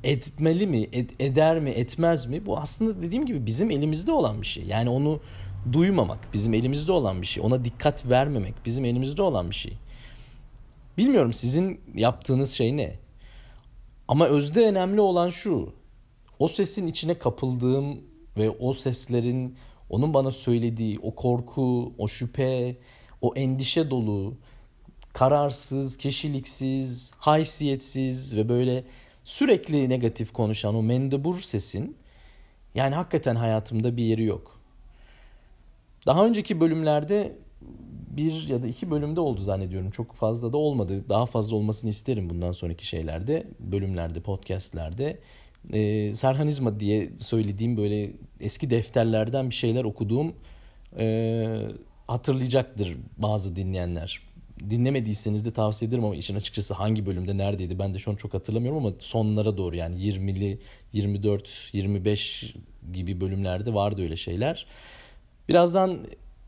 etmeli 0.04 0.66
mi, 0.66 0.78
ed- 0.78 1.14
eder 1.18 1.60
mi, 1.60 1.70
etmez 1.70 2.26
mi? 2.26 2.46
Bu 2.46 2.58
aslında 2.58 3.02
dediğim 3.02 3.26
gibi 3.26 3.46
bizim 3.46 3.70
elimizde 3.70 4.12
olan 4.12 4.42
bir 4.42 4.46
şey. 4.46 4.64
Yani 4.64 4.90
onu 4.90 5.20
duymamak 5.72 6.18
bizim 6.32 6.54
elimizde 6.54 6.92
olan 6.92 7.22
bir 7.22 7.26
şey. 7.26 7.42
Ona 7.42 7.64
dikkat 7.64 8.10
vermemek 8.10 8.54
bizim 8.66 8.84
elimizde 8.84 9.22
olan 9.22 9.50
bir 9.50 9.54
şey. 9.54 9.72
Bilmiyorum 10.98 11.32
sizin 11.32 11.80
yaptığınız 11.94 12.52
şey 12.52 12.76
ne? 12.76 12.96
Ama 14.10 14.26
özde 14.26 14.66
önemli 14.66 15.00
olan 15.00 15.30
şu. 15.30 15.72
O 16.38 16.48
sesin 16.48 16.86
içine 16.86 17.18
kapıldığım 17.18 18.00
ve 18.36 18.50
o 18.50 18.72
seslerin 18.72 19.56
onun 19.90 20.14
bana 20.14 20.30
söylediği 20.30 20.98
o 21.02 21.14
korku, 21.14 21.92
o 21.98 22.08
şüphe, 22.08 22.76
o 23.20 23.34
endişe 23.36 23.90
dolu, 23.90 24.34
kararsız, 25.12 25.96
kişiliksiz, 25.96 27.12
haysiyetsiz 27.18 28.36
ve 28.36 28.48
böyle 28.48 28.84
sürekli 29.24 29.88
negatif 29.88 30.32
konuşan 30.32 30.74
o 30.74 30.82
mendebur 30.82 31.40
sesin 31.40 31.96
yani 32.74 32.94
hakikaten 32.94 33.36
hayatımda 33.36 33.96
bir 33.96 34.04
yeri 34.04 34.24
yok. 34.24 34.60
Daha 36.06 36.26
önceki 36.26 36.60
bölümlerde 36.60 37.36
bir 38.10 38.48
ya 38.48 38.62
da 38.62 38.66
iki 38.66 38.90
bölümde 38.90 39.20
oldu 39.20 39.40
zannediyorum. 39.40 39.90
Çok 39.90 40.12
fazla 40.12 40.52
da 40.52 40.56
olmadı. 40.56 41.04
Daha 41.08 41.26
fazla 41.26 41.56
olmasını 41.56 41.90
isterim 41.90 42.30
bundan 42.30 42.52
sonraki 42.52 42.86
şeylerde, 42.86 43.46
bölümlerde, 43.60 44.20
podcastlerde. 44.20 45.18
Ee, 45.72 46.14
Serhanizma 46.14 46.80
diye 46.80 47.10
söylediğim 47.18 47.76
böyle 47.76 48.12
eski 48.40 48.70
defterlerden 48.70 49.50
bir 49.50 49.54
şeyler 49.54 49.84
okuduğum 49.84 50.34
e, 50.98 51.46
hatırlayacaktır 52.06 52.96
bazı 53.16 53.56
dinleyenler. 53.56 54.20
Dinlemediyseniz 54.70 55.44
de 55.44 55.50
tavsiye 55.50 55.88
ederim 55.88 56.04
ama 56.04 56.16
işin 56.16 56.36
açıkçası 56.36 56.74
hangi 56.74 57.06
bölümde 57.06 57.36
neredeydi 57.36 57.78
ben 57.78 57.94
de 57.94 57.98
şu 57.98 58.10
an 58.10 58.16
çok 58.16 58.34
hatırlamıyorum 58.34 58.86
ama 58.86 58.94
sonlara 58.98 59.56
doğru 59.56 59.76
yani 59.76 59.96
20'li, 59.96 60.58
24, 60.92 61.70
25 61.72 62.54
gibi 62.92 63.20
bölümlerde 63.20 63.74
vardı 63.74 64.02
öyle 64.02 64.16
şeyler. 64.16 64.66
Birazdan 65.48 65.98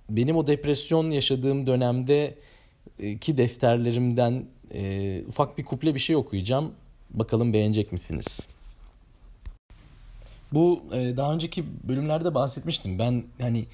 benim 0.08 0.36
o 0.36 0.46
depresyon 0.46 1.10
yaşadığım 1.10 1.66
dönemde 1.66 2.34
ki 3.20 3.38
defterlerimden 3.38 4.44
e, 4.74 5.22
ufak 5.28 5.58
bir 5.58 5.64
kuple 5.64 5.94
bir 5.94 6.00
şey 6.00 6.16
okuyacağım. 6.16 6.72
Bakalım 7.10 7.52
beğenecek 7.52 7.92
misiniz? 7.92 8.46
Bu 10.52 10.82
e, 10.92 11.16
daha 11.16 11.34
önceki 11.34 11.64
bölümlerde 11.88 12.34
bahsetmiştim. 12.34 12.98
Ben 12.98 13.24
hani 13.40 13.64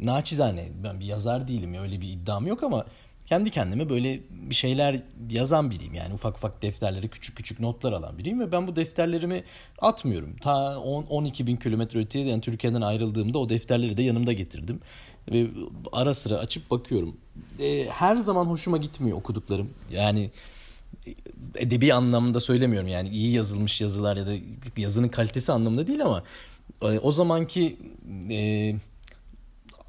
naçizane 0.00 0.68
ben 0.84 1.00
bir 1.00 1.04
yazar 1.04 1.48
değilim 1.48 1.74
öyle 1.74 2.00
bir 2.00 2.08
iddiam 2.08 2.46
yok 2.46 2.62
ama 2.62 2.86
kendi 3.26 3.50
kendime 3.50 3.88
böyle 3.88 4.20
bir 4.30 4.54
şeyler 4.54 5.00
yazan 5.30 5.70
biriyim. 5.70 5.94
Yani 5.94 6.14
ufak 6.14 6.36
ufak 6.36 6.62
defterlere 6.62 7.08
küçük 7.08 7.36
küçük 7.36 7.60
notlar 7.60 7.92
alan 7.92 8.18
biriyim 8.18 8.40
ve 8.40 8.52
ben 8.52 8.66
bu 8.66 8.76
defterlerimi 8.76 9.44
atmıyorum. 9.78 10.36
Ta 10.36 10.50
10-12 10.50 11.46
bin 11.46 11.56
kilometre 11.56 12.00
öteye 12.00 12.26
yani 12.26 12.40
Türkiye'den 12.40 12.80
ayrıldığımda 12.80 13.38
o 13.38 13.48
defterleri 13.48 13.96
de 13.96 14.02
yanımda 14.02 14.32
getirdim. 14.32 14.80
Ve 15.30 15.46
ara 15.92 16.14
sıra 16.14 16.34
açıp 16.34 16.70
bakıyorum. 16.70 17.16
E, 17.58 17.86
her 17.90 18.16
zaman 18.16 18.46
hoşuma 18.46 18.76
gitmiyor 18.76 19.18
okuduklarım. 19.18 19.70
Yani 19.90 20.30
edebi 21.54 21.94
anlamda 21.94 22.40
söylemiyorum 22.40 22.88
yani 22.88 23.08
iyi 23.08 23.32
yazılmış 23.32 23.80
yazılar 23.80 24.16
ya 24.16 24.26
da 24.26 24.32
yazının 24.76 25.08
kalitesi 25.08 25.52
anlamında 25.52 25.86
değil 25.86 26.04
ama 26.04 26.22
e, 26.82 26.98
o 26.98 27.12
zamanki 27.12 27.76
e, 28.30 28.74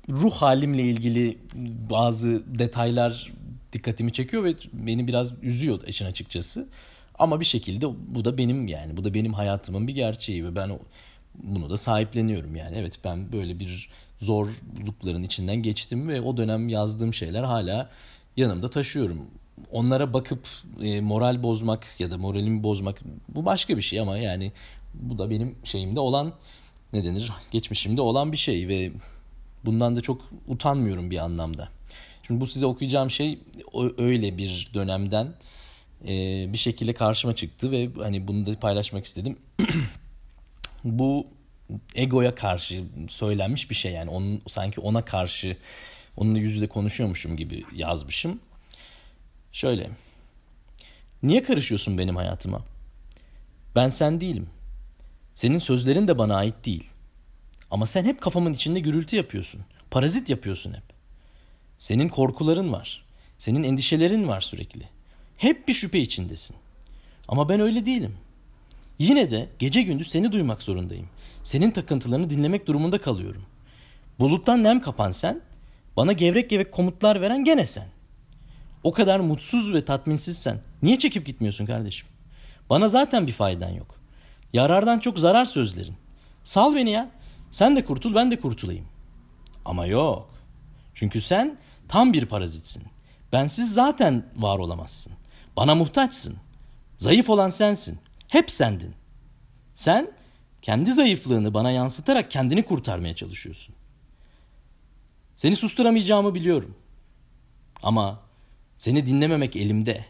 ruh 0.09 0.31
halimle 0.31 0.83
ilgili 0.83 1.37
bazı 1.89 2.43
detaylar 2.59 3.33
dikkatimi 3.73 4.11
çekiyor 4.11 4.43
ve 4.43 4.55
beni 4.73 5.07
biraz 5.07 5.43
üzüyor 5.43 5.87
işin 5.87 6.05
açıkçası. 6.05 6.67
Ama 7.19 7.39
bir 7.39 7.45
şekilde 7.45 7.87
bu 8.15 8.25
da 8.25 8.37
benim 8.37 8.67
yani 8.67 8.97
bu 8.97 9.03
da 9.03 9.13
benim 9.13 9.33
hayatımın 9.33 9.87
bir 9.87 9.95
gerçeği 9.95 10.45
ve 10.45 10.55
ben 10.55 10.79
bunu 11.35 11.69
da 11.69 11.77
sahipleniyorum 11.77 12.55
yani. 12.55 12.77
Evet 12.77 12.99
ben 13.03 13.31
böyle 13.31 13.59
bir 13.59 13.89
zorlukların 14.21 15.23
içinden 15.23 15.55
geçtim 15.55 16.07
ve 16.07 16.21
o 16.21 16.37
dönem 16.37 16.69
yazdığım 16.69 17.13
şeyler 17.13 17.43
hala 17.43 17.89
yanımda 18.37 18.69
taşıyorum. 18.69 19.21
Onlara 19.71 20.13
bakıp 20.13 20.47
e, 20.81 21.01
moral 21.01 21.43
bozmak 21.43 21.85
ya 21.99 22.11
da 22.11 22.17
moralimi 22.17 22.63
bozmak 22.63 23.01
bu 23.29 23.45
başka 23.45 23.77
bir 23.77 23.81
şey 23.81 23.99
ama 23.99 24.17
yani 24.17 24.51
bu 24.93 25.17
da 25.17 25.29
benim 25.29 25.55
şeyimde 25.63 25.99
olan 25.99 26.33
ne 26.93 27.03
denir 27.03 27.31
geçmişimde 27.51 28.01
olan 28.01 28.31
bir 28.31 28.37
şey 28.37 28.67
ve 28.67 28.91
bundan 29.65 29.95
da 29.95 30.01
çok 30.01 30.21
utanmıyorum 30.47 31.11
bir 31.11 31.17
anlamda. 31.17 31.69
Şimdi 32.27 32.41
bu 32.41 32.47
size 32.47 32.65
okuyacağım 32.65 33.11
şey 33.11 33.39
öyle 33.97 34.37
bir 34.37 34.69
dönemden 34.73 35.33
e, 36.07 36.09
bir 36.53 36.57
şekilde 36.57 36.93
karşıma 36.93 37.35
çıktı 37.35 37.71
ve 37.71 37.89
hani 37.97 38.27
bunu 38.27 38.45
da 38.45 38.59
paylaşmak 38.59 39.05
istedim. 39.05 39.37
bu 40.83 41.27
egoya 41.95 42.35
karşı 42.35 42.83
söylenmiş 43.07 43.69
bir 43.69 43.75
şey 43.75 43.91
yani 43.91 44.09
onun 44.09 44.41
sanki 44.47 44.81
ona 44.81 45.05
karşı 45.05 45.57
onunla 46.17 46.39
yüz 46.39 46.55
yüze 46.55 46.67
konuşuyormuşum 46.67 47.37
gibi 47.37 47.63
yazmışım. 47.75 48.39
Şöyle. 49.51 49.89
Niye 51.23 51.43
karışıyorsun 51.43 51.97
benim 51.97 52.15
hayatıma? 52.15 52.65
Ben 53.75 53.89
sen 53.89 54.21
değilim. 54.21 54.49
Senin 55.35 55.57
sözlerin 55.57 56.07
de 56.07 56.17
bana 56.17 56.35
ait 56.35 56.65
değil. 56.65 56.89
Ama 57.71 57.85
sen 57.85 58.03
hep 58.03 58.21
kafamın 58.21 58.53
içinde 58.53 58.79
gürültü 58.79 59.15
yapıyorsun. 59.15 59.61
Parazit 59.91 60.29
yapıyorsun 60.29 60.73
hep. 60.73 60.83
Senin 61.79 62.09
korkuların 62.09 62.73
var. 62.73 63.05
Senin 63.37 63.63
endişelerin 63.63 64.27
var 64.27 64.41
sürekli. 64.41 64.89
Hep 65.37 65.67
bir 65.67 65.73
şüphe 65.73 65.99
içindesin. 65.99 66.55
Ama 67.27 67.49
ben 67.49 67.59
öyle 67.59 67.85
değilim. 67.85 68.17
Yine 68.99 69.31
de 69.31 69.49
gece 69.59 69.81
gündüz 69.81 70.07
seni 70.07 70.31
duymak 70.31 70.63
zorundayım. 70.63 71.09
Senin 71.43 71.71
takıntılarını 71.71 72.29
dinlemek 72.29 72.67
durumunda 72.67 72.97
kalıyorum. 72.97 73.45
Buluttan 74.19 74.63
nem 74.63 74.81
kapan 74.81 75.11
sen, 75.11 75.41
bana 75.97 76.11
gevrek 76.11 76.49
gevrek 76.49 76.71
komutlar 76.71 77.21
veren 77.21 77.43
gene 77.43 77.65
sen. 77.65 77.87
O 78.83 78.91
kadar 78.91 79.19
mutsuz 79.19 79.73
ve 79.73 79.85
tatminsizsen 79.85 80.59
niye 80.81 80.97
çekip 80.97 81.25
gitmiyorsun 81.25 81.65
kardeşim? 81.65 82.07
Bana 82.69 82.87
zaten 82.87 83.27
bir 83.27 83.31
faydan 83.31 83.69
yok. 83.69 83.95
Yarardan 84.53 84.99
çok 84.99 85.19
zarar 85.19 85.45
sözlerin. 85.45 85.95
Sal 86.43 86.75
beni 86.75 86.91
ya. 86.91 87.09
Sen 87.51 87.75
de 87.75 87.85
kurtul 87.85 88.15
ben 88.15 88.31
de 88.31 88.39
kurtulayım. 88.39 88.85
Ama 89.65 89.85
yok. 89.85 90.29
Çünkü 90.93 91.21
sen 91.21 91.57
tam 91.87 92.13
bir 92.13 92.25
parazitsin. 92.25 92.83
Bensiz 93.33 93.73
zaten 93.73 94.25
var 94.35 94.59
olamazsın. 94.59 95.13
Bana 95.57 95.75
muhtaçsın. 95.75 96.35
Zayıf 96.97 97.29
olan 97.29 97.49
sensin. 97.49 97.99
Hep 98.27 98.51
sendin. 98.51 98.95
Sen 99.73 100.11
kendi 100.63 100.93
zayıflığını 100.93 101.53
bana 101.53 101.71
yansıtarak 101.71 102.31
kendini 102.31 102.65
kurtarmaya 102.65 103.15
çalışıyorsun. 103.15 103.75
Seni 105.35 105.55
susturamayacağımı 105.55 106.35
biliyorum. 106.35 106.75
Ama 107.83 108.19
seni 108.77 109.05
dinlememek 109.05 109.55
elimde. 109.55 110.05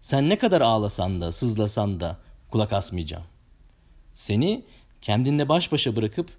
Sen 0.00 0.28
ne 0.28 0.38
kadar 0.38 0.60
ağlasan 0.60 1.20
da, 1.20 1.32
sızlasan 1.32 2.00
da 2.00 2.18
kulak 2.50 2.72
asmayacağım. 2.72 3.24
Seni 4.14 4.64
kendinle 5.02 5.48
baş 5.48 5.72
başa 5.72 5.96
bırakıp 5.96 6.30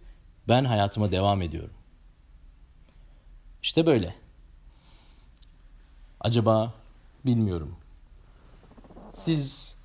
ben 0.48 0.66
hayatıma 0.66 1.12
devam 1.12 1.42
ediyorum. 1.42 1.74
İşte 3.64 3.86
böyle. 3.86 4.16
Acaba 6.20 6.74
bilmiyorum. 7.26 7.76
Siz 9.14 9.76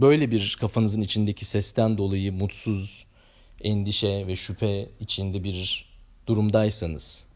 böyle 0.00 0.30
bir 0.30 0.56
kafanızın 0.60 1.00
içindeki 1.00 1.44
sesten 1.44 1.98
dolayı 1.98 2.32
mutsuz, 2.32 3.06
endişe 3.60 4.26
ve 4.26 4.36
şüphe 4.36 4.88
içinde 5.00 5.44
bir 5.44 5.86
durumdaysanız 6.26 7.30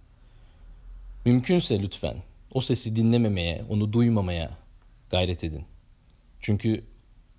Mümkünse 1.25 1.83
lütfen 1.83 2.17
o 2.53 2.61
sesi 2.61 2.97
dinlememeye, 2.97 3.65
onu 3.69 3.93
duymamaya 3.93 4.59
gayret 5.11 5.45
edin. 5.45 5.65
Çünkü 6.41 6.85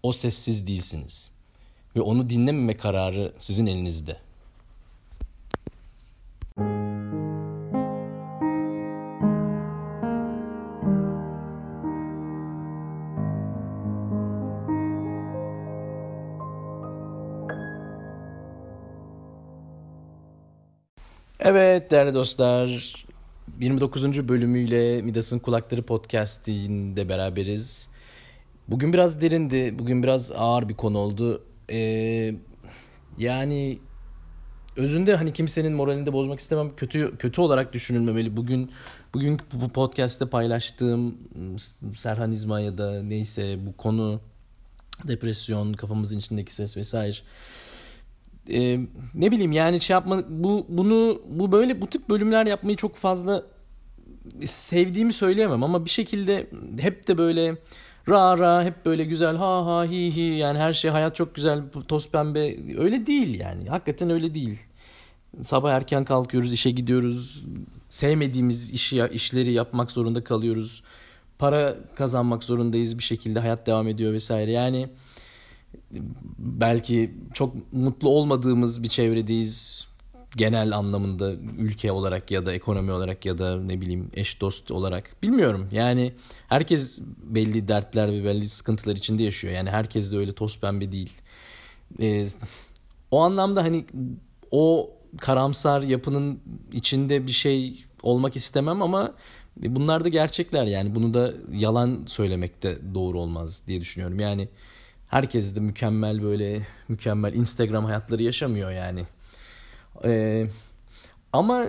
o 0.03 0.12
sessiz 0.12 0.67
değilsiniz. 0.67 1.32
Ve 1.96 2.01
onu 2.01 2.29
dinlememe 2.29 2.77
kararı 2.77 3.34
sizin 3.39 3.65
elinizde. 3.65 4.17
Evet 21.47 21.91
değerli 21.91 22.13
dostlar 22.13 22.95
29. 23.59 24.29
bölümüyle 24.29 25.01
Midas'ın 25.01 25.39
Kulakları 25.39 25.83
Podcast'inde 25.83 27.09
beraberiz. 27.09 27.89
Bugün 28.67 28.93
biraz 28.93 29.21
derindi, 29.21 29.79
bugün 29.79 30.03
biraz 30.03 30.31
ağır 30.31 30.69
bir 30.69 30.73
konu 30.73 30.97
oldu. 30.97 31.43
Ee, 31.71 32.35
yani 33.17 33.79
özünde 34.75 35.15
hani 35.15 35.33
kimsenin 35.33 35.73
moralini 35.73 36.05
de 36.05 36.13
bozmak 36.13 36.39
istemem. 36.39 36.75
Kötü 36.75 37.17
kötü 37.17 37.41
olarak 37.41 37.73
düşünülmemeli. 37.73 38.37
Bugün 38.37 38.71
bugün 39.13 39.39
bu 39.53 39.69
podcast'te 39.69 40.29
paylaştığım 40.29 41.17
Serhan 41.97 42.31
İzma 42.31 42.59
ya 42.59 42.77
da 42.77 43.03
neyse 43.03 43.57
bu 43.65 43.77
konu 43.77 44.21
depresyon, 45.03 45.73
kafamızın 45.73 46.19
içindeki 46.19 46.53
ses 46.55 46.77
vesaire 46.77 47.17
e, 48.49 48.79
ne 49.13 49.31
bileyim 49.31 49.51
yani 49.51 49.81
şey 49.81 49.93
yapma 49.93 50.23
bu 50.29 50.65
bunu 50.69 51.21
bu 51.29 51.51
böyle 51.51 51.81
bu 51.81 51.87
tip 51.87 52.09
bölümler 52.09 52.45
yapmayı 52.45 52.77
çok 52.77 52.95
fazla 52.95 53.43
sevdiğimi 54.45 55.13
söyleyemem 55.13 55.63
ama 55.63 55.85
bir 55.85 55.89
şekilde 55.89 56.47
hep 56.79 57.07
de 57.07 57.17
böyle 57.17 57.57
ra 58.09 58.37
ra 58.37 58.63
hep 58.63 58.85
böyle 58.85 59.03
güzel 59.03 59.35
ha 59.35 59.65
ha 59.65 59.85
hi 59.85 60.15
hi 60.15 60.21
yani 60.21 60.59
her 60.59 60.73
şey 60.73 60.91
hayat 60.91 61.15
çok 61.15 61.35
güzel 61.35 61.61
toz 61.87 62.09
pembe 62.09 62.57
öyle 62.77 63.05
değil 63.05 63.39
yani 63.39 63.69
hakikaten 63.69 64.09
öyle 64.09 64.33
değil. 64.33 64.59
Sabah 65.41 65.71
erken 65.71 66.05
kalkıyoruz 66.05 66.53
işe 66.53 66.71
gidiyoruz 66.71 67.43
sevmediğimiz 67.89 68.71
işi 68.71 69.07
işleri 69.11 69.51
yapmak 69.51 69.91
zorunda 69.91 70.23
kalıyoruz. 70.23 70.83
Para 71.39 71.75
kazanmak 71.95 72.43
zorundayız 72.43 72.97
bir 72.97 73.03
şekilde 73.03 73.39
hayat 73.39 73.67
devam 73.67 73.87
ediyor 73.87 74.13
vesaire 74.13 74.51
yani 74.51 74.89
belki 76.38 77.12
çok 77.34 77.74
mutlu 77.74 78.10
olmadığımız 78.10 78.84
bir 78.84 78.88
çevredeyiz 78.88 79.88
genel 80.36 80.77
anlamında 80.77 81.34
ülke 81.58 81.91
olarak 81.91 82.32
ya 82.32 82.46
da 82.46 82.53
ekonomi 82.53 82.91
olarak 82.91 83.25
ya 83.25 83.38
da 83.38 83.62
ne 83.62 83.82
bileyim 83.82 84.12
eş 84.13 84.41
dost 84.41 84.72
olarak 84.72 85.15
bilmiyorum. 85.24 85.70
Yani 85.72 86.13
herkes 86.48 87.01
belli 87.24 87.67
dertler 87.67 88.12
ve 88.12 88.24
belli 88.24 88.50
sıkıntılar 88.50 88.96
içinde 88.96 89.24
yaşıyor. 89.24 89.53
Yani 89.53 89.70
herkes 89.70 90.12
de 90.12 90.17
öyle 90.17 90.34
toz 90.34 90.60
pembe 90.60 90.91
değil. 90.91 91.12
Ee, 92.01 92.25
o 93.12 93.20
anlamda 93.20 93.63
hani 93.63 93.86
o 94.51 94.89
karamsar 95.17 95.82
yapının 95.82 96.39
içinde 96.74 97.27
bir 97.27 97.32
şey 97.32 97.86
olmak 98.03 98.36
istemem 98.36 98.82
ama 98.82 99.13
bunlar 99.58 100.03
da 100.03 100.10
gerçekler 100.10 100.65
yani 100.65 100.96
bunu 100.96 101.13
da 101.13 101.34
yalan 101.51 102.03
söylemek 102.08 102.63
de 102.63 102.77
doğru 102.94 103.20
olmaz 103.20 103.62
diye 103.67 103.82
düşünüyorum. 103.82 104.20
Yani 104.20 104.50
herkes 105.07 105.55
de 105.55 105.59
mükemmel 105.59 106.24
böyle 106.24 106.62
mükemmel 106.88 107.33
Instagram 107.33 107.85
hayatları 107.85 108.24
yaşamıyor 108.24 108.71
yani. 108.71 109.05
Ee, 110.03 110.47
ama 111.33 111.65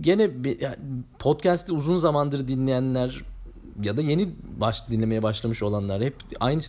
gene 0.00 0.30
podcast'i 1.18 1.72
uzun 1.72 1.96
zamandır 1.96 2.48
dinleyenler 2.48 3.22
ya 3.82 3.96
da 3.96 4.02
yeni 4.02 4.28
baş, 4.60 4.88
dinlemeye 4.90 5.22
başlamış 5.22 5.62
olanlar 5.62 6.02
hep 6.02 6.16
aynı 6.40 6.60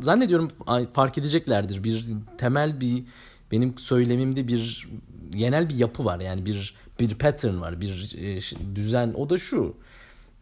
zannediyorum 0.00 0.48
fark 0.92 1.18
edeceklerdir. 1.18 1.84
Bir 1.84 2.06
temel 2.38 2.80
bir 2.80 3.04
benim 3.52 3.78
söylemimde 3.78 4.48
bir 4.48 4.88
genel 5.30 5.68
bir 5.68 5.74
yapı 5.74 6.04
var. 6.04 6.20
Yani 6.20 6.46
bir 6.46 6.74
bir 7.00 7.14
pattern 7.14 7.60
var, 7.60 7.80
bir 7.80 8.16
e, 8.18 8.40
düzen. 8.76 9.14
O 9.16 9.30
da 9.30 9.38
şu. 9.38 9.74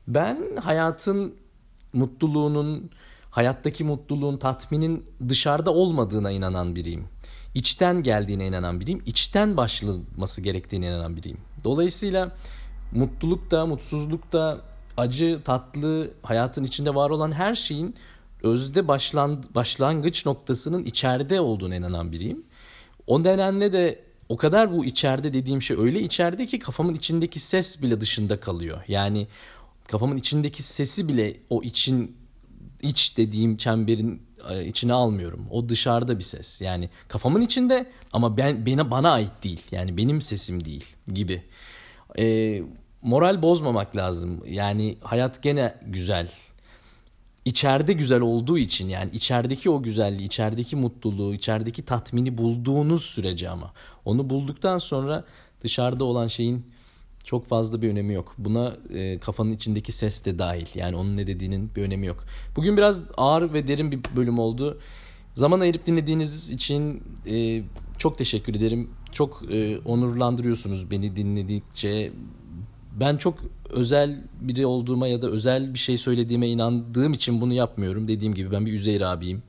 Ben 0.08 0.56
hayatın 0.62 1.34
mutluluğunun 1.92 2.90
hayattaki 3.36 3.84
mutluluğun, 3.84 4.36
tatminin 4.36 5.04
dışarıda 5.28 5.72
olmadığına 5.72 6.30
inanan 6.30 6.76
biriyim. 6.76 7.08
İçten 7.54 8.02
geldiğine 8.02 8.46
inanan 8.46 8.80
biriyim. 8.80 9.02
İçten 9.06 9.56
başlaması 9.56 10.40
gerektiğine 10.40 10.86
inanan 10.86 11.16
biriyim. 11.16 11.38
Dolayısıyla 11.64 12.36
mutluluk 12.92 13.50
da, 13.50 13.66
mutsuzluk 13.66 14.32
da, 14.32 14.60
acı, 14.96 15.40
tatlı, 15.44 16.10
hayatın 16.22 16.64
içinde 16.64 16.94
var 16.94 17.10
olan 17.10 17.32
her 17.32 17.54
şeyin 17.54 17.94
özde 18.42 18.88
başlan, 18.88 19.44
başlangıç 19.54 20.26
noktasının 20.26 20.84
içeride 20.84 21.40
olduğuna 21.40 21.74
inanan 21.74 22.12
biriyim. 22.12 22.44
O 23.06 23.22
nedenle 23.22 23.72
de 23.72 24.04
o 24.28 24.36
kadar 24.36 24.72
bu 24.72 24.84
içeride 24.84 25.32
dediğim 25.32 25.62
şey 25.62 25.76
öyle 25.80 26.00
içeride 26.02 26.46
ki 26.46 26.58
kafamın 26.58 26.94
içindeki 26.94 27.40
ses 27.40 27.82
bile 27.82 28.00
dışında 28.00 28.40
kalıyor. 28.40 28.82
Yani 28.88 29.26
kafamın 29.88 30.16
içindeki 30.16 30.62
sesi 30.62 31.08
bile 31.08 31.36
o 31.50 31.62
için 31.62 32.25
iç 32.82 33.16
dediğim 33.16 33.56
çemberin 33.56 34.22
e, 34.50 34.64
içine 34.64 34.92
almıyorum. 34.92 35.46
O 35.50 35.68
dışarıda 35.68 36.18
bir 36.18 36.24
ses. 36.24 36.60
Yani 36.60 36.90
kafamın 37.08 37.40
içinde 37.40 37.90
ama 38.12 38.36
ben 38.36 38.66
bana 38.66 38.90
bana 38.90 39.12
ait 39.12 39.44
değil. 39.44 39.62
Yani 39.70 39.96
benim 39.96 40.20
sesim 40.20 40.64
değil 40.64 40.84
gibi. 41.08 41.42
E, 42.18 42.62
moral 43.02 43.42
bozmamak 43.42 43.96
lazım. 43.96 44.42
Yani 44.46 44.98
hayat 45.02 45.42
gene 45.42 45.74
güzel. 45.86 46.30
İçeride 47.44 47.92
güzel 47.92 48.20
olduğu 48.20 48.58
için 48.58 48.88
yani 48.88 49.10
içerideki 49.12 49.70
o 49.70 49.82
güzelliği, 49.82 50.26
içerideki 50.26 50.76
mutluluğu, 50.76 51.34
içerideki 51.34 51.84
tatmini 51.84 52.38
bulduğunuz 52.38 53.02
sürece 53.04 53.50
ama 53.50 53.72
onu 54.04 54.30
bulduktan 54.30 54.78
sonra 54.78 55.24
dışarıda 55.62 56.04
olan 56.04 56.26
şeyin 56.26 56.66
çok 57.26 57.46
fazla 57.46 57.82
bir 57.82 57.90
önemi 57.90 58.14
yok. 58.14 58.34
Buna 58.38 58.76
e, 58.94 59.18
kafanın 59.18 59.52
içindeki 59.52 59.92
ses 59.92 60.24
de 60.24 60.38
dahil. 60.38 60.66
Yani 60.74 60.96
onun 60.96 61.16
ne 61.16 61.26
dediğinin 61.26 61.70
bir 61.76 61.82
önemi 61.82 62.06
yok. 62.06 62.24
Bugün 62.56 62.76
biraz 62.76 63.04
ağır 63.16 63.52
ve 63.52 63.68
derin 63.68 63.92
bir 63.92 64.00
bölüm 64.16 64.38
oldu. 64.38 64.78
Zaman 65.34 65.60
ayırıp 65.60 65.86
dinlediğiniz 65.86 66.50
için 66.50 67.02
e, 67.30 67.62
çok 67.98 68.18
teşekkür 68.18 68.54
ederim. 68.54 68.90
Çok 69.12 69.42
e, 69.52 69.78
onurlandırıyorsunuz 69.78 70.90
beni 70.90 71.16
dinledikçe. 71.16 72.12
Ben 73.00 73.16
çok 73.16 73.38
özel 73.70 74.24
biri 74.40 74.66
olduğuma 74.66 75.08
ya 75.08 75.22
da 75.22 75.30
özel 75.30 75.74
bir 75.74 75.78
şey 75.78 75.98
söylediğime 75.98 76.48
inandığım 76.48 77.12
için 77.12 77.40
bunu 77.40 77.54
yapmıyorum. 77.54 78.08
Dediğim 78.08 78.34
gibi 78.34 78.52
ben 78.52 78.66
bir 78.66 78.72
Üzeyir 78.72 79.00
abiyim. 79.00 79.42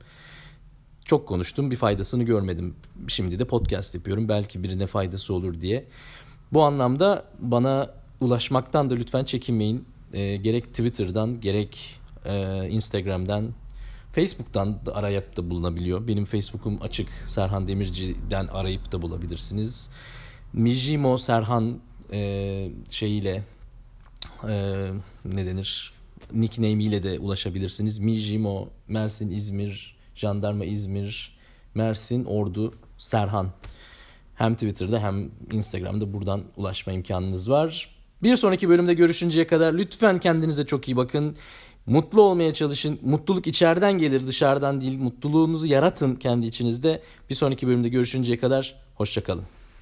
Çok 1.04 1.28
konuştum 1.28 1.70
bir 1.70 1.76
faydasını 1.76 2.22
görmedim. 2.22 2.74
Şimdi 3.08 3.38
de 3.38 3.44
podcast 3.44 3.94
yapıyorum. 3.94 4.28
Belki 4.28 4.62
birine 4.62 4.86
faydası 4.86 5.34
olur 5.34 5.60
diye. 5.60 5.88
Bu 6.52 6.62
anlamda 6.64 7.24
bana 7.38 7.90
ulaşmaktan 8.20 8.90
da 8.90 8.94
lütfen 8.94 9.24
çekinmeyin. 9.24 9.84
E, 10.12 10.36
gerek 10.36 10.64
Twitter'dan 10.64 11.40
gerek 11.40 12.00
e, 12.24 12.66
Instagram'dan 12.70 13.54
Facebook'tan 14.12 14.86
da 14.86 14.94
arayıp 14.94 15.36
da 15.36 15.50
bulunabiliyor. 15.50 16.06
Benim 16.06 16.24
Facebook'um 16.24 16.82
açık. 16.82 17.08
Serhan 17.26 17.68
Demirci'den 17.68 18.46
arayıp 18.46 18.92
da 18.92 19.02
bulabilirsiniz. 19.02 19.90
Mijimo 20.52 21.18
Serhan 21.18 21.78
e, 22.12 22.70
şeyiyle 22.90 23.44
e, 24.48 24.52
ne 25.24 25.46
denir? 25.46 25.92
Nickname 26.32 26.84
ile 26.84 27.02
de 27.02 27.18
ulaşabilirsiniz. 27.18 27.98
Mijimo 27.98 28.68
Mersin 28.88 29.30
İzmir 29.30 29.96
Jandarma 30.14 30.64
İzmir 30.64 31.38
Mersin 31.74 32.24
Ordu 32.24 32.74
Serhan 32.98 33.50
hem 34.38 34.54
Twitter'da 34.54 35.02
hem 35.02 35.30
Instagram'da 35.52 36.12
buradan 36.12 36.42
ulaşma 36.56 36.92
imkanınız 36.92 37.50
var. 37.50 37.88
Bir 38.22 38.36
sonraki 38.36 38.68
bölümde 38.68 38.94
görüşünceye 38.94 39.46
kadar 39.46 39.74
lütfen 39.74 40.20
kendinize 40.20 40.66
çok 40.66 40.88
iyi 40.88 40.96
bakın. 40.96 41.36
Mutlu 41.86 42.22
olmaya 42.22 42.52
çalışın. 42.52 42.98
Mutluluk 43.02 43.46
içeriden 43.46 43.98
gelir 43.98 44.26
dışarıdan 44.26 44.80
değil. 44.80 44.98
Mutluluğunuzu 44.98 45.66
yaratın 45.66 46.14
kendi 46.14 46.46
içinizde. 46.46 47.02
Bir 47.30 47.34
sonraki 47.34 47.66
bölümde 47.66 47.88
görüşünceye 47.88 48.38
kadar 48.38 48.74
hoşçakalın. 48.94 49.57